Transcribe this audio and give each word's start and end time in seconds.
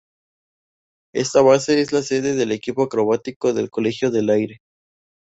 Esta 1.13 1.43
base 1.43 1.79
es 1.79 1.93
la 1.93 2.01
sede 2.01 2.33
del 2.33 2.51
Equipo 2.51 2.81
Acrobático 2.81 3.53
del 3.53 3.69
Colegio 3.69 4.09
del 4.09 4.31
Aire. 4.31 4.59